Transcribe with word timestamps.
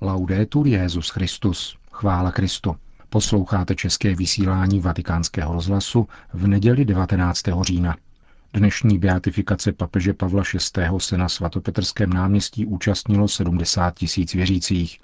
Laudetur 0.00 0.66
Jezus 0.66 1.08
Christus. 1.08 1.76
Chvála 1.92 2.32
Kristu. 2.32 2.76
Posloucháte 3.08 3.74
české 3.74 4.14
vysílání 4.14 4.80
Vatikánského 4.80 5.52
rozhlasu 5.52 6.08
v 6.32 6.46
neděli 6.46 6.84
19. 6.84 7.42
října. 7.62 7.96
Dnešní 8.52 8.98
beatifikace 8.98 9.72
papeže 9.72 10.12
Pavla 10.12 10.42
VI. 10.76 10.82
se 10.98 11.18
na 11.18 11.28
svatopetrském 11.28 12.10
náměstí 12.10 12.66
účastnilo 12.66 13.28
70 13.28 13.94
tisíc 13.94 14.34
věřících. 14.34 15.00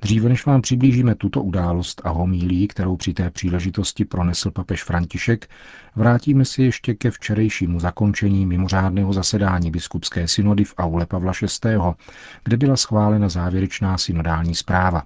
Dříve 0.00 0.28
než 0.28 0.46
vám 0.46 0.62
přiblížíme 0.62 1.14
tuto 1.14 1.42
událost 1.42 2.02
a 2.04 2.10
homílí, 2.10 2.68
kterou 2.68 2.96
při 2.96 3.14
té 3.14 3.30
příležitosti 3.30 4.04
pronesl 4.04 4.50
papež 4.50 4.84
František, 4.84 5.50
vrátíme 5.96 6.44
si 6.44 6.62
ještě 6.62 6.94
ke 6.94 7.10
včerejšímu 7.10 7.80
zakončení 7.80 8.46
mimořádného 8.46 9.12
zasedání 9.12 9.70
biskupské 9.70 10.28
synody 10.28 10.64
v 10.64 10.74
aule 10.78 11.06
Pavla 11.06 11.32
VI., 11.64 11.76
kde 12.44 12.56
byla 12.56 12.76
schválena 12.76 13.28
závěrečná 13.28 13.98
synodální 13.98 14.54
zpráva. 14.54 15.02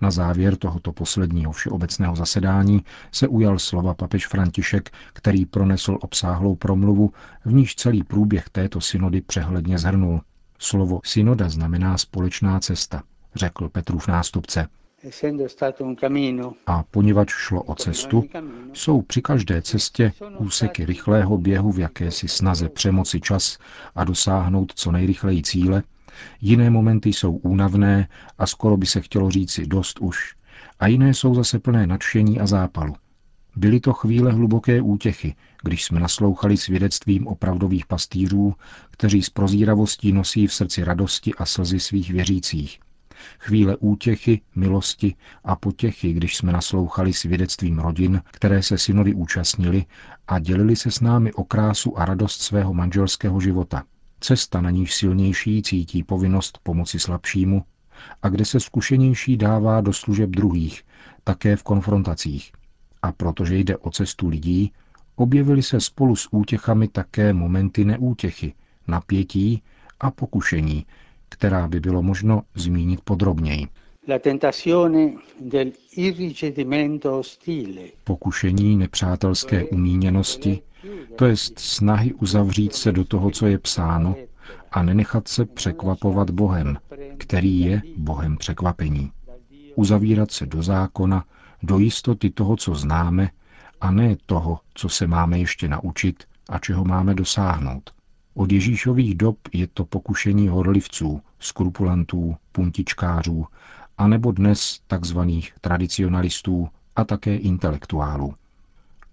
Na 0.00 0.10
závěr 0.10 0.56
tohoto 0.56 0.92
posledního 0.92 1.52
všeobecného 1.52 2.16
zasedání 2.16 2.84
se 3.12 3.28
ujal 3.28 3.58
slova 3.58 3.94
papež 3.94 4.26
František, 4.26 4.90
který 5.12 5.46
pronesl 5.46 5.98
obsáhlou 6.00 6.54
promluvu, 6.54 7.12
v 7.44 7.52
níž 7.52 7.74
celý 7.74 8.02
průběh 8.02 8.48
této 8.48 8.80
synody 8.80 9.20
přehledně 9.20 9.78
zhrnul. 9.78 10.20
Slovo 10.58 11.00
synoda 11.04 11.48
znamená 11.48 11.98
společná 11.98 12.60
cesta 12.60 13.02
řekl 13.38 13.68
Petrův 13.68 14.08
nástupce. 14.08 14.68
A 16.66 16.82
poněvadž 16.82 17.30
šlo 17.30 17.62
o 17.62 17.74
cestu, 17.74 18.24
jsou 18.72 19.02
při 19.02 19.22
každé 19.22 19.62
cestě 19.62 20.12
úseky 20.38 20.84
rychlého 20.84 21.38
běhu 21.38 21.72
v 21.72 21.78
jakési 21.78 22.28
snaze 22.28 22.68
přemoci 22.68 23.20
čas 23.20 23.58
a 23.94 24.04
dosáhnout 24.04 24.72
co 24.74 24.92
nejrychleji 24.92 25.42
cíle, 25.42 25.82
jiné 26.40 26.70
momenty 26.70 27.12
jsou 27.12 27.32
únavné 27.32 28.08
a 28.38 28.46
skoro 28.46 28.76
by 28.76 28.86
se 28.86 29.00
chtělo 29.00 29.30
říci 29.30 29.66
dost 29.66 29.98
už, 29.98 30.34
a 30.80 30.86
jiné 30.86 31.14
jsou 31.14 31.34
zase 31.34 31.58
plné 31.58 31.86
nadšení 31.86 32.40
a 32.40 32.46
zápalu. 32.46 32.94
Byly 33.56 33.80
to 33.80 33.92
chvíle 33.92 34.32
hluboké 34.32 34.82
útěchy, 34.82 35.34
když 35.62 35.84
jsme 35.84 36.00
naslouchali 36.00 36.56
svědectvím 36.56 37.26
opravdových 37.26 37.86
pastýřů, 37.86 38.54
kteří 38.90 39.22
s 39.22 39.30
prozíravostí 39.30 40.12
nosí 40.12 40.46
v 40.46 40.54
srdci 40.54 40.84
radosti 40.84 41.34
a 41.34 41.46
slzy 41.46 41.80
svých 41.80 42.10
věřících 42.10 42.80
chvíle 43.38 43.76
útěchy, 43.76 44.40
milosti 44.54 45.14
a 45.44 45.56
potěchy, 45.56 46.12
když 46.12 46.36
jsme 46.36 46.52
naslouchali 46.52 47.12
svědectvím 47.12 47.78
rodin, 47.78 48.22
které 48.30 48.62
se 48.62 48.78
synody 48.78 49.14
účastnili 49.14 49.84
a 50.28 50.38
dělili 50.38 50.76
se 50.76 50.90
s 50.90 51.00
námi 51.00 51.32
o 51.32 51.44
krásu 51.44 51.98
a 51.98 52.04
radost 52.04 52.40
svého 52.40 52.74
manželského 52.74 53.40
života. 53.40 53.84
Cesta, 54.20 54.60
na 54.60 54.70
níž 54.70 54.94
silnější 54.94 55.62
cítí 55.62 56.02
povinnost 56.02 56.58
pomoci 56.62 56.98
slabšímu 56.98 57.64
a 58.22 58.28
kde 58.28 58.44
se 58.44 58.60
zkušenější 58.60 59.36
dává 59.36 59.80
do 59.80 59.92
služeb 59.92 60.30
druhých, 60.30 60.82
také 61.24 61.56
v 61.56 61.62
konfrontacích. 61.62 62.52
A 63.02 63.12
protože 63.12 63.56
jde 63.56 63.76
o 63.76 63.90
cestu 63.90 64.28
lidí, 64.28 64.72
objevily 65.16 65.62
se 65.62 65.80
spolu 65.80 66.16
s 66.16 66.28
útěchami 66.30 66.88
také 66.88 67.32
momenty 67.32 67.84
neútěchy, 67.84 68.54
napětí 68.88 69.62
a 70.00 70.10
pokušení, 70.10 70.86
která 71.28 71.68
by 71.68 71.80
bylo 71.80 72.02
možno 72.02 72.42
zmínit 72.54 73.00
podrobněji. 73.00 73.66
Pokušení 78.04 78.76
nepřátelské 78.76 79.64
umíněnosti, 79.64 80.62
to 81.16 81.26
jest 81.26 81.58
snahy 81.58 82.14
uzavřít 82.14 82.74
se 82.74 82.92
do 82.92 83.04
toho, 83.04 83.30
co 83.30 83.46
je 83.46 83.58
psáno, 83.58 84.14
a 84.72 84.82
nenechat 84.82 85.28
se 85.28 85.44
překvapovat 85.44 86.30
Bohem, 86.30 86.78
který 87.18 87.60
je 87.60 87.82
Bohem 87.96 88.36
překvapení. 88.36 89.12
Uzavírat 89.74 90.30
se 90.30 90.46
do 90.46 90.62
zákona, 90.62 91.24
do 91.62 91.78
jistoty 91.78 92.30
toho, 92.30 92.56
co 92.56 92.74
známe, 92.74 93.30
a 93.80 93.90
ne 93.90 94.16
toho, 94.26 94.60
co 94.74 94.88
se 94.88 95.06
máme 95.06 95.38
ještě 95.38 95.68
naučit 95.68 96.24
a 96.48 96.58
čeho 96.58 96.84
máme 96.84 97.14
dosáhnout. 97.14 97.90
Od 98.34 98.52
Ježíšových 98.52 99.14
dob 99.14 99.38
je 99.52 99.66
to 99.66 99.84
pokušení 99.84 100.48
horlivců, 100.48 101.20
skrupulantů, 101.40 102.36
puntičkářů, 102.52 103.46
anebo 103.98 104.32
dnes 104.32 104.80
takzvaných 104.86 105.54
tradicionalistů 105.60 106.68
a 106.96 107.04
také 107.04 107.36
intelektuálů. 107.36 108.34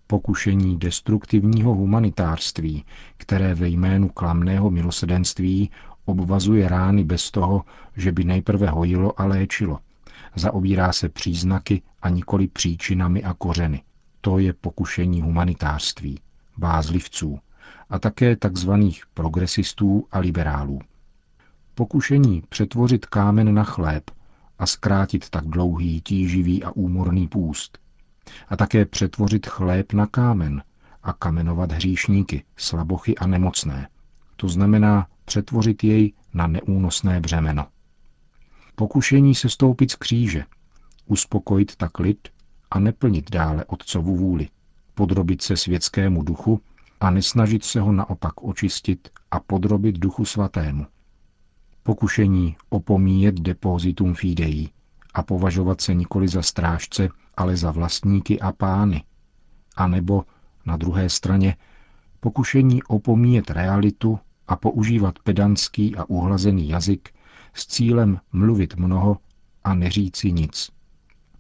Pokušení 0.08 0.78
destruktivního 0.80 1.74
humanitárství, 1.74 2.86
které 3.18 3.56
ve 3.56 3.68
jménu 3.68 4.09
klamného 4.09 4.72
milosedenství 4.72 5.69
obvazuje 6.06 6.69
rány 6.69 7.03
bez 7.03 7.31
toho, 7.31 7.66
že 7.97 8.12
by 8.12 8.24
nejprve 8.24 8.68
hojilo 8.69 9.22
a 9.22 9.25
léčilo. 9.25 9.80
Zaobírá 10.36 10.94
se 10.94 11.09
příznaky 11.09 11.81
a 12.02 12.09
nikoli 12.09 12.47
příčinami 12.47 13.24
a 13.24 13.34
kořeny. 13.34 13.84
To 14.22 14.40
je 14.40 14.53
pokušení 14.53 15.22
humanitárství, 15.22 16.19
bázlivců, 16.57 17.40
a 17.90 18.00
také 18.00 18.36
tzv. 18.36 18.72
progresistů 19.13 20.07
a 20.12 20.19
liberálů. 20.19 20.80
Pokušení 21.75 22.44
přetvořit 22.50 23.06
kámen 23.06 23.53
na 23.53 23.63
chléb 23.63 24.12
a 24.59 24.66
zkrátit 24.66 25.30
tak 25.30 25.46
dlouhý, 25.46 26.02
tíživý 26.02 26.63
a 26.63 26.72
úmorný 26.72 27.28
půst. 27.28 27.78
A 28.50 28.58
také 28.58 28.86
přetvořit 28.86 29.47
chléb 29.47 29.94
na 29.94 30.08
kámen 30.08 30.63
a 31.03 31.13
kamenovat 31.13 31.72
hříšníky, 31.72 32.44
slabochy 32.58 33.18
a 33.18 33.28
nemocné. 33.28 33.90
To 34.36 34.47
znamená 34.47 35.08
přetvořit 35.25 35.84
jej 35.84 36.13
na 36.34 36.47
neúnosné 36.47 37.19
břemeno. 37.19 37.68
Pokušení 38.75 39.36
se 39.36 39.50
stoupit 39.50 39.92
z 39.92 39.96
kříže, 39.96 40.46
uspokojit 41.06 41.75
tak 41.75 42.00
lid 42.00 42.28
a 42.72 42.80
neplnit 42.80 43.31
dále 43.31 43.66
otcovu 43.66 44.16
vůli, 44.16 44.50
podrobit 44.94 45.42
se 45.42 45.57
světskému 45.57 46.24
duchu 46.24 46.62
a 47.00 47.09
nesnažit 47.09 47.63
se 47.63 47.80
ho 47.80 47.92
naopak 47.92 48.44
očistit 48.44 49.09
a 49.31 49.40
podrobit 49.40 50.00
duchu 50.00 50.25
svatému. 50.25 50.86
Pokušení 51.88 52.56
opomíjet 52.69 53.35
depozitum 53.35 54.13
fidei 54.16 54.69
a 55.13 55.23
považovat 55.23 55.81
se 55.81 55.94
nikoli 55.94 56.28
za 56.28 56.41
strážce, 56.41 57.09
ale 57.38 57.57
za 57.57 57.72
vlastníky 57.72 58.40
a 58.40 58.51
pány. 58.51 59.03
A 59.75 59.88
nebo 59.88 60.24
na 60.66 60.78
druhé 60.78 61.09
straně 61.09 61.56
pokušení 62.19 62.84
opomíjet 62.84 63.50
realitu 63.51 64.19
a 64.47 64.56
používat 64.56 65.19
pedantský 65.19 65.95
a 65.95 66.09
uhlazený 66.09 66.69
jazyk 66.69 67.09
s 67.53 67.68
cílem 67.68 68.19
mluvit 68.31 68.75
mnoho 68.75 69.18
a 69.63 69.74
neříci 69.74 70.31
nic. 70.31 70.69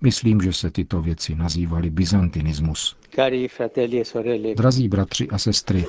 Myslím, 0.01 0.41
že 0.41 0.53
se 0.53 0.71
tyto 0.71 1.01
věci 1.01 1.35
nazývaly 1.35 1.89
byzantinismus. 1.89 2.97
E 3.17 4.55
Drazí 4.55 4.87
bratři 4.87 5.27
a 5.29 5.37
sestry, 5.37 5.85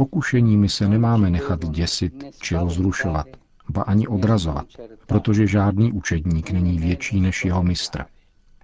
pokušeními 0.00 0.68
se 0.68 0.88
nemáme 0.88 1.30
nechat 1.30 1.70
děsit 1.70 2.24
či 2.42 2.54
rozrušovat, 2.56 3.26
ba 3.68 3.82
ani 3.82 4.08
odrazovat, 4.08 4.66
protože 5.06 5.46
žádný 5.46 5.92
učedník 5.92 6.50
není 6.50 6.78
větší 6.78 7.20
než 7.20 7.44
jeho 7.44 7.62
mistr. 7.62 8.04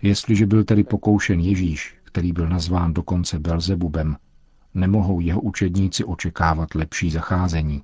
Jestliže 0.02 0.46
byl 0.46 0.64
tedy 0.64 0.84
pokoušen 0.84 1.40
Ježíš, 1.40 1.96
který 2.04 2.32
byl 2.32 2.48
nazván 2.48 2.94
dokonce 2.94 3.38
Belzebubem, 3.38 4.16
nemohou 4.74 5.20
jeho 5.20 5.40
učedníci 5.40 6.04
očekávat 6.04 6.74
lepší 6.74 7.10
zacházení. 7.10 7.82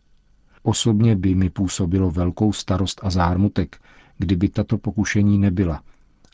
Osobně 0.63 1.17
by 1.17 1.35
mi 1.35 1.51
působilo 1.51 2.11
velkou 2.11 2.53
starost 2.53 3.01
a 3.03 3.11
zármutek, 3.11 3.81
kdyby 4.19 4.49
tato 4.49 4.79
pokušení 4.79 5.39
nebyla 5.39 5.83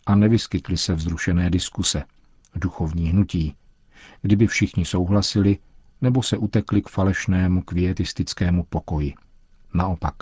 a 0.06 0.14
nevyskytly 0.14 0.76
se 0.76 0.94
vzrušené 0.94 1.50
diskuse, 1.50 2.04
duchovní 2.54 3.08
hnutí, 3.08 3.54
kdyby 4.22 4.46
všichni 4.46 4.84
souhlasili 4.84 5.58
nebo 6.00 6.22
se 6.22 6.36
utekli 6.36 6.82
k 6.82 6.88
falešnému 6.88 7.62
kvietistickému 7.62 8.64
pokoji. 8.68 9.14
Naopak, 9.74 10.14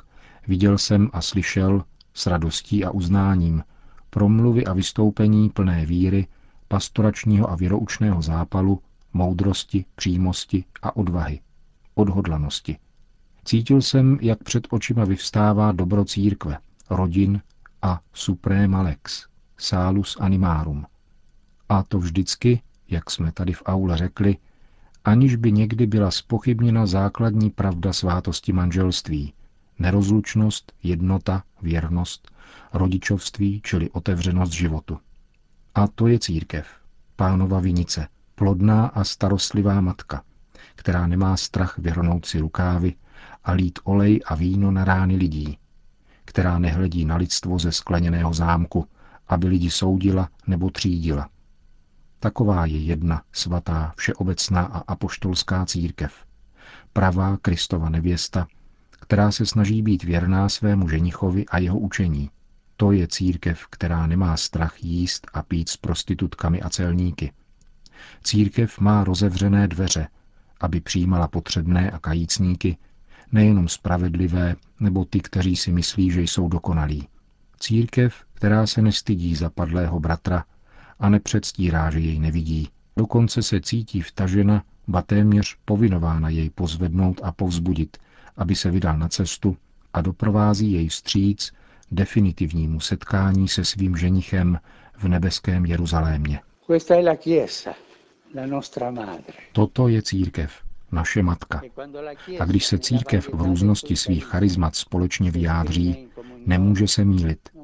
viděl 0.49 0.79
jsem 0.79 1.11
a 1.13 1.21
slyšel 1.21 1.85
s 2.15 2.27
radostí 2.27 2.85
a 2.85 2.91
uznáním 2.91 3.63
promluvy 4.11 4.67
a 4.67 4.73
vystoupení 4.73 5.51
plné 5.51 5.87
víry, 5.87 6.27
pastoračního 6.69 7.51
a 7.51 7.57
věroučného 7.57 8.23
zápalu, 8.23 8.83
moudrosti, 9.13 9.85
přímosti 9.95 10.65
a 10.83 10.97
odvahy, 10.97 11.41
odhodlanosti. 11.95 12.79
Cítil 13.45 13.83
jsem, 13.83 14.19
jak 14.23 14.43
před 14.43 14.67
očima 14.71 15.05
vyvstává 15.05 15.73
dobro 15.73 16.05
církve, 16.05 16.59
rodin 16.91 17.43
a 17.83 18.01
suprema 18.13 18.83
lex, 18.83 19.27
salus 19.59 20.17
animarum. 20.21 20.87
A 21.69 21.83
to 21.83 21.99
vždycky, 21.99 22.63
jak 22.89 23.11
jsme 23.11 23.33
tady 23.33 23.53
v 23.53 23.63
aule 23.67 23.97
řekli, 23.97 24.37
aniž 25.07 25.37
by 25.37 25.53
někdy 25.53 25.87
byla 25.87 26.11
spochybněna 26.11 26.87
základní 26.87 27.51
pravda 27.51 27.93
svátosti 27.93 28.53
manželství, 28.53 29.33
nerozlučnost, 29.79 30.73
jednota, 30.83 31.43
věrnost, 31.63 32.31
rodičovství, 32.73 33.61
čili 33.65 33.91
otevřenost 33.91 34.53
životu. 34.53 34.99
A 35.75 35.87
to 35.87 36.07
je 36.07 36.19
církev, 36.19 36.67
pánova 37.17 37.61
vinice, 37.61 38.09
plodná 38.35 38.87
a 38.87 39.05
starostlivá 39.05 39.81
matka, 39.81 40.23
která 40.75 41.07
nemá 41.07 41.37
strach 41.37 41.79
vyhrnout 41.79 42.27
si 42.27 42.39
rukávy 42.39 42.95
a 43.45 43.53
lít 43.53 43.79
olej 43.85 44.21
a 44.27 44.35
víno 44.35 44.71
na 44.71 44.85
rány 44.85 45.17
lidí, 45.17 45.59
která 46.25 46.59
nehledí 46.59 47.05
na 47.05 47.17
lidstvo 47.17 47.59
ze 47.59 47.73
skleněného 47.73 48.35
zámku, 48.35 48.87
aby 49.29 49.47
lidi 49.49 49.71
soudila 49.71 50.29
nebo 50.47 50.71
třídila. 50.71 51.29
Taková 52.27 52.67
je 52.67 52.79
jedna 52.79 53.23
svatá, 53.33 53.93
všeobecná 53.97 54.63
a 54.63 54.79
apoštolská 54.79 55.67
církev. 55.67 56.15
Pravá 56.93 57.37
Kristova 57.37 57.89
nevěsta, 57.89 58.47
která 58.91 59.31
se 59.31 59.47
snaží 59.47 59.83
být 59.83 60.05
věrná 60.05 60.49
svému 60.49 60.89
ženichovi 60.89 61.47
a 61.47 61.59
jeho 61.59 61.79
učení. 61.79 62.31
To 62.77 62.93
je 62.93 63.09
církev, 63.09 63.67
která 63.71 64.07
nemá 64.07 64.37
strach 64.37 64.85
jíst 64.85 65.27
a 65.33 65.43
pít 65.43 65.69
s 65.69 65.77
prostitutkami 65.77 66.63
a 66.63 66.71
celníky. 66.71 67.33
Církev 68.23 68.79
má 68.79 69.05
rozevřené 69.05 69.69
dveře, 69.69 70.09
aby 70.61 70.81
přijímala 70.81 71.29
potřebné 71.29 71.91
a 71.91 71.99
kajícníky, 71.99 72.77
nejenom 73.33 73.69
spravedlivé 73.69 74.57
nebo 74.81 75.05
ty, 75.05 75.21
kteří 75.21 75.57
si 75.57 75.73
myslí, 75.73 76.11
že 76.11 76.23
jsou 76.23 76.49
dokonalí. 76.49 77.09
Církev, 77.59 78.25
která 78.35 78.67
se 78.67 78.83
nestydí 78.83 79.35
zapadlého 79.35 80.01
bratra 80.01 80.45
a 80.99 81.09
nepředstírá, 81.09 81.91
že 81.91 81.99
jej 81.99 82.19
nevidí. 82.19 82.69
Dokonce 82.97 83.43
se 83.43 83.61
cítí 83.61 84.01
vtažena, 84.01 84.63
ba 84.89 85.03
téměř 85.03 85.57
povinována 85.65 86.29
jej 86.29 86.51
pozvednout 86.51 87.21
a 87.23 87.33
povzbudit, 87.33 87.97
aby 88.37 88.55
se 88.55 88.71
vydal 88.71 88.99
na 88.99 89.09
cestu 89.09 89.57
a 89.93 90.01
doprovází 90.01 90.73
jej 90.73 90.89
vstříc 90.89 91.53
definitivnímu 91.91 92.81
setkání 92.81 93.49
se 93.49 93.65
svým 93.65 93.97
ženichem 93.97 94.59
v 94.99 95.09
nebeském 95.09 95.67
Jeruzalémě. 95.67 96.41
Toto 99.53 99.89
je 99.89 100.03
církev, 100.03 100.53
naše 100.93 101.23
matka. 101.23 101.63
A 102.41 102.45
když 102.45 102.67
se 102.67 102.79
církev 102.79 103.29
v 103.33 103.43
různosti 103.43 103.97
svých 103.97 104.25
charizmat 104.25 104.77
společně 104.77 105.31
vyjádří, 105.31 106.09
nemůže 106.47 106.89
se 106.89 107.05
mílit. 107.05 107.56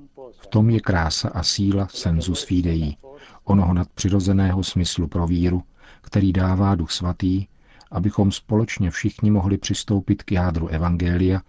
V 0.42 0.46
tom 0.46 0.70
je 0.70 0.80
krása 0.80 1.28
a 1.28 1.42
síla 1.42 1.88
sensus 1.90 2.44
fidei, 2.44 2.96
onoho 3.44 3.74
nadpřirozeného 3.74 4.62
smyslu 4.62 5.08
pro 5.08 5.26
víru, 5.26 5.62
který 6.00 6.32
dává 6.32 6.74
Duch 6.74 6.90
Svatý, 6.90 7.46
abychom 7.90 8.32
společně 8.32 8.90
všichni 8.90 9.30
mohli 9.30 9.58
přistoupit 9.58 10.22
k 10.22 10.32
jádru 10.32 10.68
Evangelia 10.68 11.40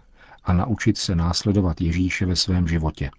a 0.44 0.52
naučit 0.52 0.98
se 0.98 1.14
následovat 1.14 1.80
Ježíše 1.80 2.26
ve 2.26 2.36
svém 2.36 2.68
životě. 2.68 3.10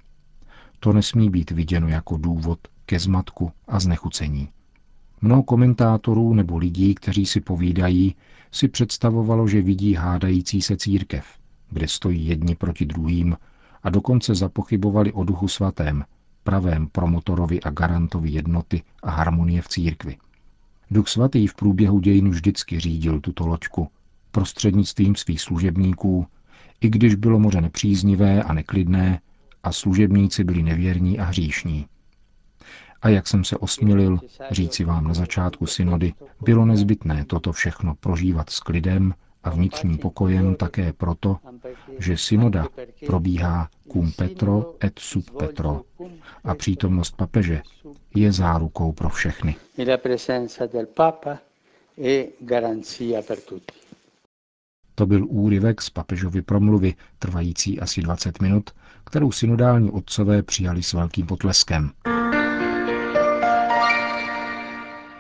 To 0.80 0.94
nesmí 0.94 1.30
být 1.30 1.52
viděno 1.52 1.88
jako 1.88 2.18
důvod 2.18 2.60
ke 2.86 3.00
zmatku 3.00 3.52
a 3.68 3.80
znechucení. 3.80 4.50
Mnoho 5.22 5.44
komentátorů 5.44 6.34
nebo 6.34 6.58
lidí, 6.58 6.96
kteří 6.96 7.26
si 7.26 7.42
povídají, 7.42 8.16
si 8.52 8.68
představovalo, 8.68 9.48
že 9.48 9.62
vidí 9.62 9.94
hádající 9.94 10.62
se 10.62 10.78
církev, 10.78 11.26
kde 11.70 11.88
stojí 11.88 12.28
jedni 12.28 12.56
proti 12.56 12.86
druhým 12.86 13.38
a 13.86 13.90
dokonce 13.90 14.36
zapochybovali 14.36 15.14
o 15.14 15.24
duchu 15.24 15.48
svatém, 15.48 16.04
pravém 16.44 16.88
promotorovi 16.88 17.62
a 17.62 17.70
garantovi 17.70 18.30
jednoty 18.30 18.84
a 19.04 19.12
harmonie 19.12 19.62
v 19.62 19.68
církvi. 19.68 20.18
Duch 20.92 21.08
svatý 21.08 21.48
v 21.48 21.56
průběhu 21.56 22.00
dějin 22.00 22.30
vždycky 22.30 22.80
řídil 22.80 23.20
tuto 23.20 23.48
loďku 23.48 23.88
prostřednictvím 24.32 25.16
svých 25.16 25.42
služebníků, 25.42 26.28
i 26.82 26.90
když 26.90 27.16
bylo 27.16 27.40
moře 27.40 27.62
nepříznivé 27.62 28.44
a 28.44 28.54
neklidné 28.54 29.22
a 29.64 29.72
služebníci 29.72 30.44
byli 30.44 30.64
nevěrní 30.64 31.20
a 31.20 31.24
hříšní. 31.24 31.86
A 33.02 33.10
jak 33.10 33.28
jsem 33.28 33.44
se 33.44 33.58
osmilil 33.58 34.20
říci 34.52 34.84
vám 34.84 35.08
na 35.08 35.14
začátku 35.14 35.66
synody, 35.66 36.14
bylo 36.42 36.66
nezbytné 36.66 37.26
toto 37.26 37.52
všechno 37.52 37.96
prožívat 37.96 38.50
s 38.50 38.60
klidem 38.60 39.14
a 39.46 39.50
vnitřním 39.50 39.98
pokojem 39.98 40.56
také 40.56 40.94
proto, 40.94 41.38
že 42.00 42.18
synoda 42.18 42.68
probíhá 43.06 43.70
cum 43.92 44.12
Petro 44.12 44.74
et 44.84 45.00
sub 45.00 45.32
Petro 45.40 45.82
a 46.44 46.56
přítomnost 46.56 47.16
papeže 47.18 47.62
je 48.16 48.32
zárukou 48.32 48.92
pro 48.92 49.10
všechny. 49.10 49.56
To 54.96 55.06
byl 55.06 55.26
úryvek 55.30 55.82
z 55.82 55.90
papežovy 55.90 56.42
promluvy, 56.42 56.94
trvající 57.20 57.80
asi 57.80 58.02
20 58.02 58.42
minut, 58.42 58.70
kterou 59.06 59.32
synodální 59.32 59.92
otcové 59.92 60.44
přijali 60.44 60.84
s 60.84 60.94
velkým 60.94 61.26
potleskem. 61.28 61.92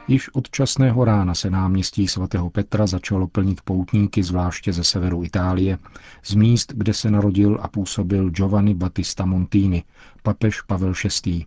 Již 0.07 0.29
od 0.33 0.49
časného 0.49 1.05
rána 1.05 1.35
se 1.35 1.49
náměstí 1.49 2.07
svatého 2.07 2.49
Petra 2.49 2.87
začalo 2.87 3.27
plnit 3.27 3.61
poutníky 3.61 4.23
zvláště 4.23 4.73
ze 4.73 4.83
severu 4.83 5.23
Itálie, 5.23 5.77
z 6.23 6.35
míst, 6.35 6.73
kde 6.75 6.93
se 6.93 7.11
narodil 7.11 7.59
a 7.61 7.67
působil 7.67 8.29
Giovanni 8.29 8.73
Battista 8.73 9.25
Montini, 9.25 9.83
papež 10.23 10.61
Pavel 10.61 10.93
VI. 11.25 11.45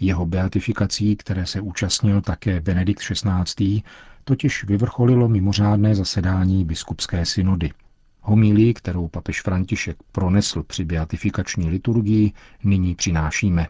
Jeho 0.00 0.26
beatifikací, 0.26 1.16
které 1.16 1.46
se 1.46 1.60
účastnil 1.60 2.20
také 2.20 2.60
Benedikt 2.60 3.00
XVI., 3.00 3.82
totiž 4.24 4.64
vyvrcholilo 4.64 5.28
mimořádné 5.28 5.94
zasedání 5.94 6.64
biskupské 6.64 7.26
synody. 7.26 7.70
Homílii, 8.20 8.74
kterou 8.74 9.08
papež 9.08 9.42
František 9.42 9.96
pronesl 10.12 10.62
při 10.62 10.84
beatifikační 10.84 11.70
liturgii, 11.70 12.32
nyní 12.64 12.94
přinášíme. 12.94 13.66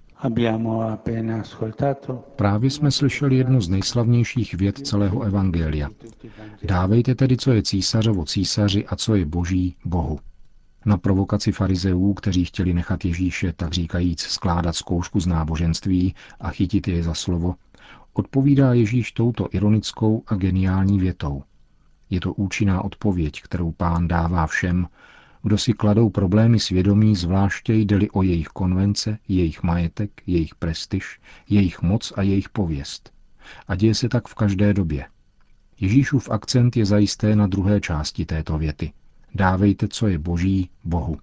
Právě 2.36 2.70
jsme 2.70 2.90
slyšeli 2.90 3.36
jednu 3.36 3.60
z 3.60 3.68
nejslavnějších 3.68 4.54
věd 4.54 4.86
celého 4.86 5.22
Evangelia. 5.22 5.88
Dávejte 6.62 7.14
tedy, 7.14 7.36
co 7.36 7.52
je 7.52 7.62
císařovo 7.62 8.24
císaři 8.24 8.86
a 8.86 8.96
co 8.96 9.14
je 9.14 9.26
boží 9.26 9.76
Bohu. 9.84 10.18
Na 10.86 10.96
provokaci 10.96 11.52
farizeů, 11.52 12.14
kteří 12.14 12.44
chtěli 12.44 12.74
nechat 12.74 13.04
Ježíše, 13.04 13.52
tak 13.52 13.72
říkajíc, 13.72 14.20
skládat 14.20 14.76
zkoušku 14.76 15.20
z 15.20 15.26
náboženství 15.26 16.14
a 16.40 16.50
chytit 16.50 16.88
je 16.88 17.02
za 17.02 17.14
slovo, 17.14 17.54
odpovídá 18.12 18.72
Ježíš 18.72 19.12
touto 19.12 19.48
ironickou 19.50 20.22
a 20.26 20.34
geniální 20.34 20.98
větou. 20.98 21.42
Je 22.10 22.20
to 22.20 22.34
účinná 22.34 22.84
odpověď, 22.84 23.42
kterou 23.42 23.72
pán 23.72 24.08
dává 24.08 24.46
všem, 24.46 24.86
kdo 25.44 25.58
si 25.58 25.72
kladou 25.72 26.10
problémy 26.10 26.60
svědomí, 26.60 27.16
zvláště 27.16 27.74
jde 27.74 27.98
o 28.12 28.22
jejich 28.22 28.46
konvence, 28.46 29.18
jejich 29.28 29.62
majetek, 29.62 30.10
jejich 30.26 30.54
prestiž, 30.54 31.20
jejich 31.48 31.82
moc 31.82 32.12
a 32.16 32.22
jejich 32.22 32.48
pověst. 32.48 33.12
A 33.68 33.74
děje 33.74 33.94
se 33.94 34.08
tak 34.08 34.28
v 34.28 34.34
každé 34.34 34.74
době. 34.74 35.06
Ježíšův 35.80 36.30
akcent 36.30 36.76
je 36.76 36.86
zajisté 36.86 37.36
na 37.36 37.46
druhé 37.46 37.80
části 37.80 38.24
této 38.26 38.58
věty. 38.58 38.92
Dávejte, 39.34 39.88
co 39.88 40.08
je 40.08 40.18
boží, 40.18 40.70
Bohu. 40.84 41.16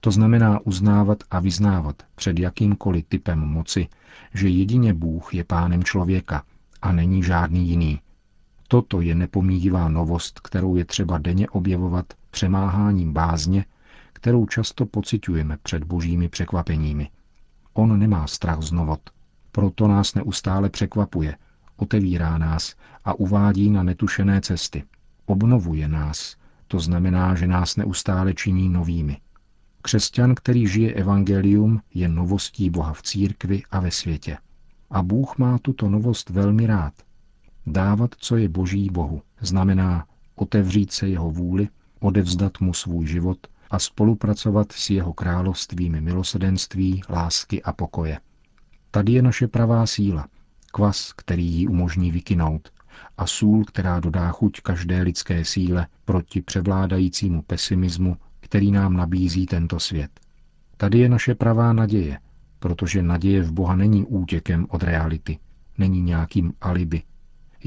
To 0.00 0.10
znamená 0.10 0.60
uznávat 0.66 1.18
a 1.30 1.40
vyznávat 1.40 2.02
před 2.14 2.38
jakýmkoliv 2.38 3.04
typem 3.08 3.38
moci, 3.38 3.88
že 4.34 4.48
jedině 4.48 4.94
Bůh 4.94 5.34
je 5.34 5.44
pánem 5.44 5.84
člověka 5.84 6.42
a 6.82 6.92
není 6.92 7.22
žádný 7.22 7.68
jiný. 7.68 8.00
Toto 8.68 9.00
je 9.00 9.14
nepomíjivá 9.14 9.88
novost, 9.88 10.40
kterou 10.40 10.76
je 10.76 10.84
třeba 10.84 11.18
denně 11.18 11.48
objevovat 11.48 12.06
přemáháním 12.30 13.12
bázně, 13.12 13.64
kterou 14.12 14.46
často 14.46 14.86
pociťujeme 14.86 15.58
před 15.62 15.84
božími 15.84 16.28
překvapeními. 16.28 17.10
On 17.72 17.98
nemá 17.98 18.26
strach 18.26 18.62
z 18.62 18.72
novot, 18.72 19.00
proto 19.52 19.88
nás 19.88 20.14
neustále 20.14 20.70
překvapuje, 20.70 21.36
otevírá 21.76 22.38
nás 22.38 22.74
a 23.04 23.14
uvádí 23.14 23.70
na 23.70 23.82
netušené 23.82 24.40
cesty. 24.40 24.84
Obnovuje 25.26 25.88
nás, 25.88 26.36
to 26.66 26.80
znamená, 26.80 27.34
že 27.34 27.46
nás 27.46 27.76
neustále 27.76 28.34
činí 28.34 28.68
novými. 28.68 29.18
Křesťan, 29.82 30.34
který 30.34 30.66
žije 30.66 30.92
evangelium, 30.92 31.80
je 31.94 32.08
novostí 32.08 32.70
Boha 32.70 32.92
v 32.92 33.02
církvi 33.02 33.62
a 33.70 33.80
ve 33.80 33.90
světě. 33.90 34.38
A 34.90 35.02
Bůh 35.02 35.38
má 35.38 35.58
tuto 35.58 35.88
novost 35.88 36.30
velmi 36.30 36.66
rád. 36.66 36.94
Dávat, 37.70 38.14
co 38.18 38.36
je 38.36 38.48
boží 38.48 38.90
Bohu, 38.92 39.22
znamená 39.40 40.06
otevřít 40.34 40.92
se 40.92 41.08
jeho 41.08 41.30
vůli, 41.30 41.68
odevzdat 42.00 42.60
mu 42.60 42.74
svůj 42.74 43.06
život 43.06 43.38
a 43.70 43.78
spolupracovat 43.78 44.72
s 44.72 44.90
jeho 44.90 45.12
královstvím 45.12 46.00
milosedenství, 46.00 47.02
lásky 47.08 47.62
a 47.62 47.72
pokoje. 47.72 48.20
Tady 48.90 49.12
je 49.12 49.22
naše 49.22 49.48
pravá 49.48 49.86
síla, 49.86 50.28
kvas, 50.72 51.12
který 51.12 51.46
ji 51.46 51.66
umožní 51.66 52.10
vykynout, 52.10 52.72
a 53.18 53.26
sůl, 53.26 53.64
která 53.64 54.00
dodá 54.00 54.30
chuť 54.30 54.60
každé 54.60 55.02
lidské 55.02 55.44
síle 55.44 55.86
proti 56.04 56.42
převládajícímu 56.42 57.42
pesimismu, 57.42 58.16
který 58.40 58.70
nám 58.70 58.96
nabízí 58.96 59.46
tento 59.46 59.80
svět. 59.80 60.20
Tady 60.76 60.98
je 60.98 61.08
naše 61.08 61.34
pravá 61.34 61.72
naděje, 61.72 62.18
protože 62.58 63.02
naděje 63.02 63.42
v 63.42 63.52
Boha 63.52 63.76
není 63.76 64.04
útěkem 64.04 64.66
od 64.70 64.82
reality, 64.82 65.38
není 65.78 66.02
nějakým 66.02 66.52
alibi, 66.60 67.02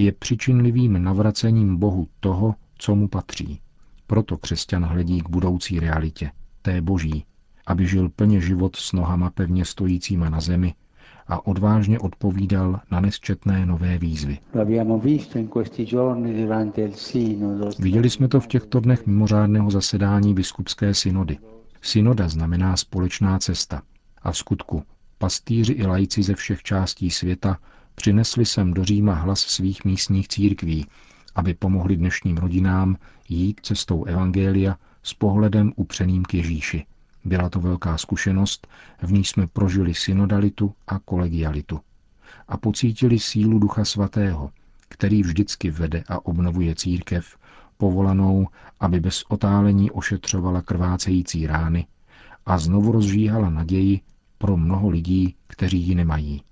je 0.03 0.11
přičinlivým 0.11 1.03
navracením 1.03 1.77
Bohu 1.77 2.07
toho, 2.19 2.55
co 2.77 2.95
mu 2.95 3.07
patří. 3.07 3.59
Proto 4.07 4.37
křesťan 4.37 4.85
hledí 4.85 5.21
k 5.21 5.29
budoucí 5.29 5.79
realitě, 5.79 6.31
té 6.61 6.81
boží, 6.81 7.25
aby 7.67 7.87
žil 7.87 8.09
plně 8.09 8.41
život 8.41 8.75
s 8.75 8.93
nohama 8.93 9.29
pevně 9.29 9.65
stojícíma 9.65 10.29
na 10.29 10.41
zemi 10.41 10.73
a 11.27 11.47
odvážně 11.47 11.99
odpovídal 11.99 12.79
na 12.91 12.99
nesčetné 12.99 13.65
nové 13.65 13.97
výzvy. 13.97 14.37
Viděli 17.79 18.09
jsme 18.09 18.27
to 18.27 18.39
v 18.39 18.47
těchto 18.47 18.79
dnech 18.79 19.05
mimořádného 19.07 19.71
zasedání 19.71 20.33
biskupské 20.33 20.93
synody. 20.93 21.37
Synoda 21.81 22.27
znamená 22.27 22.77
společná 22.77 23.39
cesta. 23.39 23.81
A 24.21 24.31
v 24.31 24.37
skutku 24.37 24.83
pastýři 25.17 25.73
i 25.73 25.85
lajci 25.85 26.23
ze 26.23 26.35
všech 26.35 26.63
částí 26.63 27.09
světa 27.09 27.57
přinesli 28.01 28.45
sem 28.45 28.73
do 28.73 28.85
Říma 28.85 29.13
hlas 29.13 29.39
svých 29.39 29.85
místních 29.85 30.27
církví, 30.27 30.85
aby 31.35 31.53
pomohli 31.53 31.97
dnešním 31.97 32.37
rodinám 32.37 32.97
jít 33.29 33.59
cestou 33.63 34.03
Evangelia 34.03 34.77
s 35.03 35.13
pohledem 35.13 35.73
upřeným 35.75 36.23
k 36.23 36.33
Ježíši. 36.33 36.85
Byla 37.25 37.49
to 37.49 37.59
velká 37.59 37.97
zkušenost, 37.97 38.67
v 39.01 39.11
níž 39.11 39.29
jsme 39.29 39.47
prožili 39.47 39.93
synodalitu 39.93 40.73
a 40.87 40.99
kolegialitu. 40.99 41.79
A 42.47 42.57
pocítili 42.57 43.19
sílu 43.19 43.59
Ducha 43.59 43.85
Svatého, 43.85 44.51
který 44.89 45.21
vždycky 45.21 45.69
vede 45.69 46.03
a 46.07 46.25
obnovuje 46.25 46.75
církev, 46.75 47.37
povolanou, 47.77 48.47
aby 48.79 48.99
bez 48.99 49.23
otálení 49.29 49.91
ošetřovala 49.91 50.61
krvácející 50.61 51.47
rány 51.47 51.85
a 52.45 52.57
znovu 52.57 52.91
rozžíhala 52.91 53.49
naději 53.49 53.99
pro 54.37 54.57
mnoho 54.57 54.89
lidí, 54.89 55.35
kteří 55.47 55.79
ji 55.79 55.95
nemají. 55.95 56.43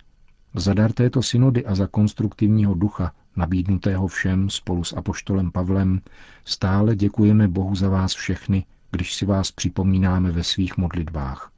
Za 0.54 0.74
dar 0.74 0.94
této 0.94 1.24
synody 1.24 1.66
a 1.66 1.76
za 1.76 1.88
konstruktivního 1.88 2.74
ducha, 2.74 3.12
nabídnutého 3.36 4.08
všem 4.08 4.50
spolu 4.50 4.84
s 4.84 4.94
apoštolem 4.94 5.52
Pavlem, 5.52 6.02
stále 6.46 6.96
děkujeme 6.96 7.48
Bohu 7.48 7.76
za 7.76 7.90
vás 7.90 8.14
všechny, 8.14 8.66
když 8.92 9.14
si 9.16 9.26
vás 9.26 9.52
připomínáme 9.52 10.32
ve 10.32 10.44
svých 10.44 10.78
modlitbách. 10.78 11.52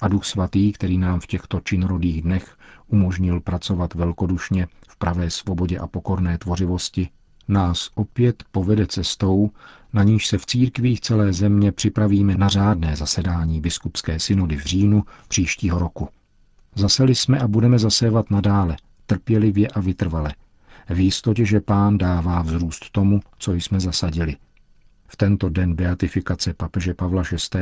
A 0.00 0.08
Duch 0.08 0.24
Svatý, 0.24 0.72
který 0.72 0.98
nám 0.98 1.20
v 1.20 1.26
těchto 1.26 1.60
činorodých 1.60 2.22
dnech 2.22 2.56
umožnil 2.88 3.40
pracovat 3.40 3.94
velkodušně 3.94 4.66
v 4.88 4.96
pravé 4.96 5.30
svobodě 5.30 5.78
a 5.78 5.86
pokorné 5.86 6.38
tvořivosti, 6.38 7.08
nás 7.48 7.90
opět 7.94 8.44
povede 8.52 8.86
cestou, 8.86 9.50
na 9.92 10.02
níž 10.02 10.26
se 10.26 10.38
v 10.38 10.46
církvích 10.46 11.00
celé 11.00 11.32
země 11.32 11.72
připravíme 11.72 12.36
na 12.36 12.48
řádné 12.48 12.96
zasedání 12.96 13.60
biskupské 13.60 14.20
synody 14.20 14.56
v 14.56 14.64
říjnu 14.64 15.04
příštího 15.28 15.78
roku. 15.78 16.08
Zaseli 16.78 17.14
jsme 17.14 17.38
a 17.38 17.48
budeme 17.48 17.78
zasévat 17.78 18.30
nadále, 18.30 18.76
trpělivě 19.06 19.68
a 19.68 19.80
vytrvale, 19.80 20.34
v 20.88 21.00
jistotě, 21.00 21.44
že 21.44 21.60
pán 21.60 21.98
dává 21.98 22.42
vzrůst 22.42 22.90
tomu, 22.90 23.20
co 23.38 23.52
jsme 23.52 23.80
zasadili. 23.80 24.36
V 25.08 25.16
tento 25.16 25.48
den 25.48 25.74
beatifikace 25.74 26.54
papeže 26.54 26.94
Pavla 26.94 27.22
VI. 27.22 27.58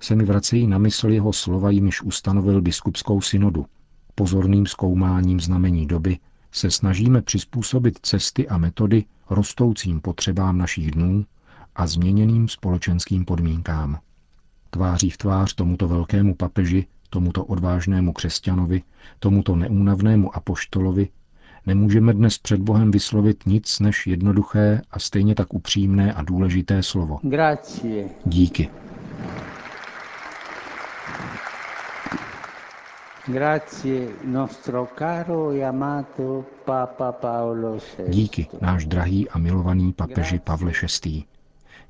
se 0.00 0.14
mi 0.14 0.24
vracejí 0.24 0.66
na 0.66 0.78
mysl 0.78 1.08
jeho 1.08 1.32
slova, 1.32 1.70
jimiž 1.70 2.02
ustanovil 2.02 2.62
biskupskou 2.62 3.20
synodu. 3.20 3.66
Pozorným 4.14 4.66
zkoumáním 4.66 5.40
znamení 5.40 5.86
doby 5.86 6.18
se 6.52 6.70
snažíme 6.70 7.22
přizpůsobit 7.22 7.98
cesty 8.02 8.48
a 8.48 8.58
metody 8.58 9.04
rostoucím 9.30 10.00
potřebám 10.00 10.58
našich 10.58 10.90
dnů 10.90 11.26
a 11.76 11.86
změněným 11.86 12.48
společenským 12.48 13.24
podmínkám. 13.24 13.98
Tváří 14.70 15.10
v 15.10 15.16
tvář 15.16 15.54
tomuto 15.54 15.88
velkému 15.88 16.34
papeži, 16.34 16.86
tomuto 17.10 17.44
odvážnému 17.44 18.12
křesťanovi, 18.12 18.82
tomuto 19.18 19.56
neúnavnému 19.56 20.36
apoštolovi, 20.36 21.08
nemůžeme 21.66 22.12
dnes 22.12 22.38
před 22.38 22.60
Bohem 22.60 22.90
vyslovit 22.90 23.46
nic 23.46 23.80
než 23.80 24.06
jednoduché 24.06 24.82
a 24.90 24.98
stejně 24.98 25.34
tak 25.34 25.54
upřímné 25.54 26.12
a 26.14 26.22
důležité 26.22 26.82
slovo. 26.82 27.18
Grazie. 27.22 28.08
Díky. 28.24 28.70
E 33.28 33.38
Díky, 38.08 38.46
náš 38.60 38.86
drahý 38.86 39.30
a 39.30 39.38
milovaný 39.38 39.92
papeži 39.92 40.38
Pavle 40.38 40.72
VI. 41.04 41.24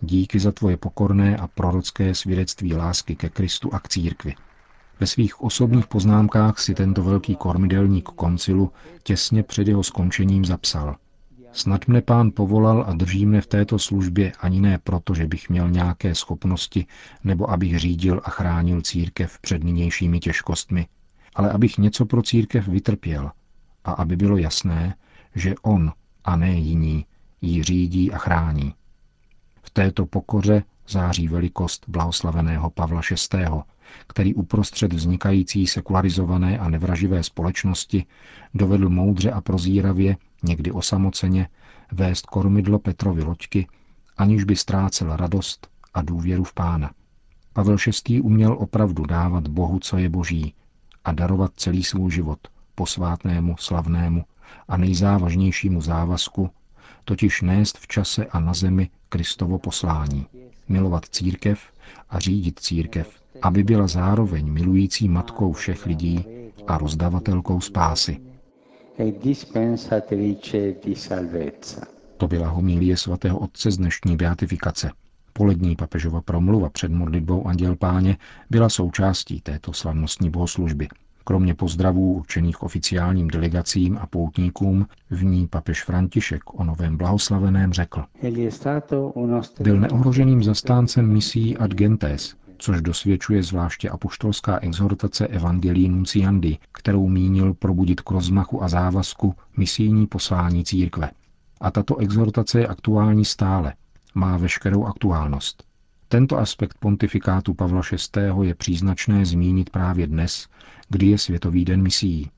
Díky 0.01 0.39
za 0.39 0.53
tvoje 0.53 0.77
pokorné 0.77 1.37
a 1.37 1.47
prorocké 1.47 2.15
svědectví 2.15 2.75
lásky 2.75 3.17
ke 3.17 3.29
Kristu 3.29 3.75
a 3.75 3.81
k 3.81 3.89
církvi. 3.89 4.35
Ve 5.01 5.07
svých 5.07 5.41
osobních 5.43 5.87
poznámkách 5.87 6.59
si 6.59 6.75
tento 6.75 7.03
velký 7.03 7.37
kormidelník 7.37 8.09
koncilu 8.09 8.73
těsně 9.03 9.43
před 9.43 9.69
jeho 9.69 9.83
skončením 9.83 10.45
zapsal. 10.45 10.97
Snad 11.53 11.89
mne 11.89 12.03
pán 12.03 12.31
povolal 12.35 12.85
a 12.89 12.93
drží 12.95 13.27
mne 13.27 13.41
v 13.41 13.47
této 13.47 13.79
službě 13.79 14.33
ani 14.41 14.61
ne 14.61 14.79
proto, 14.79 15.15
že 15.15 15.27
bych 15.27 15.51
měl 15.51 15.71
nějaké 15.71 16.15
schopnosti 16.15 16.87
nebo 17.25 17.51
abych 17.51 17.79
řídil 17.79 18.21
a 18.25 18.31
chránil 18.31 18.83
církev 18.83 19.39
před 19.41 19.65
nynějšími 19.65 20.21
těžkostmi, 20.21 20.87
ale 21.35 21.51
abych 21.51 21.79
něco 21.79 22.07
pro 22.07 22.23
církev 22.23 22.69
vytrpěl 22.69 23.31
a 23.85 23.93
aby 23.93 24.17
bylo 24.17 24.37
jasné, 24.37 24.95
že 25.35 25.55
on 25.63 25.93
a 26.25 26.37
ne 26.37 26.53
jiní 26.53 27.07
ji 27.41 27.63
řídí 27.63 28.13
a 28.13 28.19
chrání. 28.19 28.75
V 29.63 29.71
této 29.71 30.07
pokoře 30.07 30.63
září 30.91 31.29
velikost 31.29 31.85
blahoslaveného 31.89 32.71
Pavla 32.71 33.01
VI., 33.11 33.47
který 34.07 34.35
uprostřed 34.35 34.93
vznikající 34.93 35.67
sekularizované 35.67 36.59
a 36.59 36.69
nevraživé 36.69 37.23
společnosti 37.23 38.07
dovedl 38.55 38.89
moudře 38.89 39.31
a 39.31 39.41
prozíravě, 39.41 40.17
někdy 40.43 40.73
osamoceně, 40.73 41.49
vést 41.93 42.27
kormidlo 42.27 42.79
Petrovi 42.79 43.23
loďky, 43.23 43.67
aniž 44.17 44.45
by 44.45 44.57
ztrácel 44.57 45.17
radost 45.17 45.69
a 45.95 46.03
důvěru 46.03 46.45
v 46.45 46.55
pána. 46.55 46.91
Pavel 47.53 47.77
VI. 48.09 48.21
uměl 48.21 48.53
opravdu 48.53 49.07
dávat 49.07 49.49
Bohu, 49.49 49.79
co 49.79 49.99
je 49.99 50.09
boží, 50.09 50.55
a 51.05 51.13
darovat 51.13 51.53
celý 51.57 51.85
svůj 51.85 52.11
život 52.11 52.39
posvátnému, 52.75 53.57
slavnému 53.57 54.25
a 54.69 54.77
nejzávažnějšímu 54.77 55.81
závazku, 55.81 56.51
totiž 57.05 57.43
nést 57.43 57.79
v 57.79 57.87
čase 57.87 58.27
a 58.27 58.41
na 58.41 58.55
zemi 58.55 58.91
Kristovo 59.09 59.59
poslání, 59.59 60.27
milovat 60.69 61.05
církev 61.05 61.61
a 62.11 62.19
řídit 62.19 62.61
církev, 62.61 63.11
aby 63.43 63.63
byla 63.63 63.87
zároveň 63.87 64.53
milující 64.53 65.09
matkou 65.09 65.53
všech 65.53 65.87
lidí 65.87 66.25
a 66.67 66.79
rozdavatelkou 66.79 67.61
spásy. 67.61 68.21
To 72.17 72.29
byla 72.29 72.49
homilie 72.49 72.97
svatého 72.97 73.39
otce 73.39 73.71
z 73.71 73.77
dnešní 73.77 74.17
beatifikace. 74.17 74.91
Polední 75.33 75.77
papežova 75.77 76.21
promluva 76.21 76.71
před 76.71 76.93
modlitbou 76.93 77.47
Anděl 77.47 77.77
Páně 77.77 78.17
byla 78.51 78.69
součástí 78.69 79.41
této 79.41 79.73
slavnostní 79.73 80.31
bohoslužby. 80.31 80.89
Kromě 81.29 81.55
pozdravů 81.55 82.13
určených 82.13 82.63
oficiálním 82.63 83.29
delegacím 83.29 83.99
a 83.99 84.07
poutníkům 84.07 84.87
v 85.11 85.25
ní 85.25 85.47
papež 85.47 85.85
František 85.85 86.61
o 86.61 86.65
novém 86.65 86.97
blahoslaveném 86.97 87.73
řekl. 87.73 88.05
Byl 89.61 89.81
neohroženým 89.81 90.43
zastáncem 90.43 91.13
misí 91.13 91.57
ad 91.57 91.71
gentes, 91.71 92.35
což 92.59 92.81
dosvědčuje 92.83 93.43
zvláště 93.43 93.89
apoštolská 93.91 94.59
exhortace 94.59 95.27
Evangelii 95.27 95.89
Nunciandi, 95.89 96.59
kterou 96.73 97.09
mínil 97.09 97.55
probudit 97.55 98.01
k 98.01 98.11
rozmachu 98.11 98.63
a 98.63 98.69
závazku 98.69 99.35
misijní 99.57 100.07
poslání 100.07 100.65
církve. 100.65 101.11
A 101.61 101.71
tato 101.71 101.97
exhortace 101.97 102.61
je 102.61 102.67
aktuální 102.67 103.25
stále, 103.25 103.75
má 104.15 104.37
veškerou 104.37 104.85
aktuálnost. 104.85 105.68
Tento 106.11 106.39
aspekt 106.39 106.79
pontifikátu 106.79 107.55
Pavla 107.55 107.83
VI. 107.93 108.49
je 108.49 108.55
příznačné 108.55 109.27
zmínit 109.27 109.71
právě 109.71 110.07
dnes, 110.07 110.49
kdy 110.89 111.07
je 111.07 111.19
Světový 111.19 111.65
den 111.65 111.83
misií. 111.83 112.31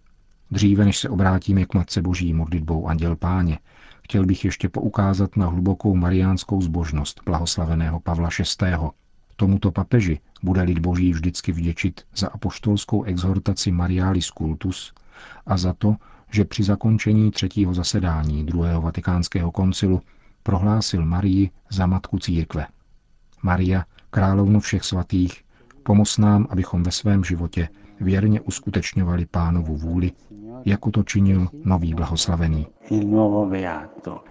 Dříve 0.50 0.84
než 0.84 0.98
se 0.98 1.08
obrátíme 1.08 1.66
k 1.66 1.74
Matce 1.74 2.02
Boží 2.02 2.34
modlitbou 2.34 2.86
Anděl 2.88 3.16
Páně, 3.16 3.58
chtěl 4.04 4.26
bych 4.26 4.44
ještě 4.44 4.68
poukázat 4.68 5.36
na 5.36 5.46
hlubokou 5.46 5.96
mariánskou 5.96 6.62
zbožnost 6.62 7.20
blahoslaveného 7.24 8.00
Pavla 8.00 8.28
VI. 8.38 8.76
Tomuto 9.36 9.70
papeži 9.72 10.20
bude 10.42 10.62
lid 10.62 10.78
boží 10.78 11.12
vždycky 11.12 11.52
vděčit 11.52 12.00
za 12.16 12.28
apoštolskou 12.28 13.02
exhortaci 13.02 13.70
Marialis 13.70 14.26
Cultus 14.26 14.92
a 15.46 15.56
za 15.56 15.72
to, 15.72 15.96
že 16.30 16.44
při 16.44 16.62
zakončení 16.62 17.30
třetího 17.30 17.74
zasedání 17.74 18.46
druhého 18.46 18.80
vatikánského 18.80 19.50
koncilu 19.50 20.02
prohlásil 20.42 21.04
Marii 21.04 21.50
za 21.68 21.86
matku 21.86 22.18
církve. 22.18 22.66
Maria, 23.42 23.84
královnu 24.10 24.60
všech 24.60 24.84
svatých, 24.84 25.44
pomoz 25.82 26.18
nám, 26.18 26.46
abychom 26.50 26.82
ve 26.82 26.90
svém 26.90 27.24
životě 27.24 27.68
věrně 28.00 28.40
uskutečňovali 28.40 29.26
pánovu 29.26 29.76
vůli, 29.76 30.12
jako 30.64 30.90
to 30.90 31.02
činil 31.02 31.48
nový 31.64 31.94
blahoslavený. 31.94 32.66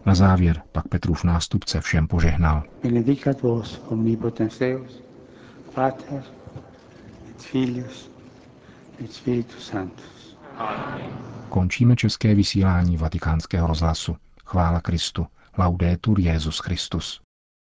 Na 0.05 0.15
závěr 0.15 0.61
pak 0.71 0.87
Petrův 0.87 1.23
nástupce 1.23 1.81
všem 1.81 2.07
požehnal. 2.07 2.63
Benedicat 2.83 3.41
vos 3.41 3.81
omnipotens 3.87 4.59
Deus, 4.59 5.03
Pater 5.73 6.23
et 7.29 7.41
Filius 7.41 8.11
et 9.03 9.13
Spiritus 9.13 9.67
Sanctus. 9.67 10.37
Končíme 11.49 11.95
české 11.95 12.35
vysílání 12.35 12.97
vatikánského 12.97 13.67
rozhlasu. 13.67 14.15
Chvála 14.45 14.81
Kristu. 14.81 15.27
Laudetur 15.57 16.19
Jezus 16.19 16.59
Christus. 16.59 17.21